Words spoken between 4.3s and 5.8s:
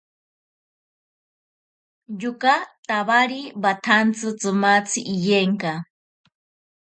tsimatzi iyenka.